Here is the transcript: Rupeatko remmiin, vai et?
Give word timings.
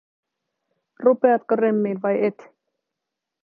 Rupeatko 1.07 1.55
remmiin, 1.61 2.03
vai 2.07 2.17
et? 2.31 2.51